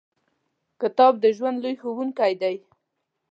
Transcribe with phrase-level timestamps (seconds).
[0.81, 2.55] •کتاب د ژوند لوی ښوونکی دی.